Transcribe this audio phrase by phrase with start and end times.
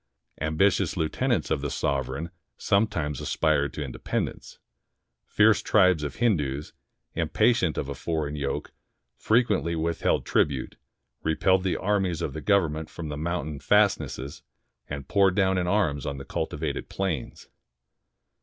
[0.41, 4.57] Ambitious lieu tenants of the sovereign sometimes aspired to independ ence.
[5.27, 6.73] Fierce tribes of Hindoos,
[7.13, 8.71] impatient of a foreign yoke,
[9.15, 10.75] frequently withheld tribute,
[11.21, 14.41] repelled the armies of the Government from the mountain fastnesses,
[14.89, 17.47] and poured down in arms on the cultivated plains.